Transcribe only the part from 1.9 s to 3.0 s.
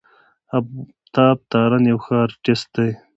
يو ښه آرټسټ دی.